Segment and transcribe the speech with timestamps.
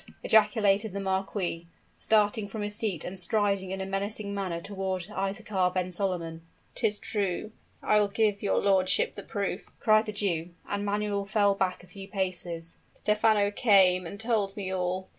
[0.23, 5.71] ejaculated the marquis, starting from his seat and striding in a menacing manner toward Isaachar
[5.75, 6.41] ben Solomon.
[6.73, 7.51] "'Tis true!
[7.83, 11.87] I will give your lordship the proof!" cried the Jew: and Manuel fell back a
[11.87, 12.77] few paces.
[12.91, 15.07] "Stephano came and told me all.